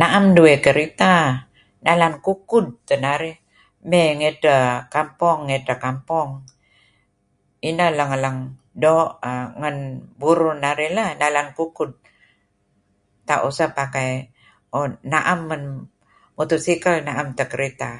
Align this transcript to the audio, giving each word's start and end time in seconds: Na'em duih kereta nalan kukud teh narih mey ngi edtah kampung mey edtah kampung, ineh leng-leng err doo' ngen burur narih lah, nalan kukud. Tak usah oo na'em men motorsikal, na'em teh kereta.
Na'em 0.00 0.24
duih 0.36 0.58
kereta 0.66 1.12
nalan 1.84 2.14
kukud 2.24 2.66
teh 2.88 3.00
narih 3.04 3.36
mey 3.90 4.08
ngi 4.16 4.26
edtah 4.32 4.62
kampung 4.94 5.38
mey 5.46 5.56
edtah 5.58 5.78
kampung, 5.84 6.30
ineh 7.68 7.90
leng-leng 7.98 8.38
err 8.50 8.80
doo' 8.82 9.12
ngen 9.60 9.76
burur 10.20 10.54
narih 10.64 10.90
lah, 10.96 11.08
nalan 11.20 11.48
kukud. 11.58 11.90
Tak 13.28 13.40
usah 13.48 13.70
oo 14.76 14.82
na'em 15.12 15.40
men 15.48 15.62
motorsikal, 16.36 16.96
na'em 17.06 17.28
teh 17.38 17.48
kereta. 17.52 17.90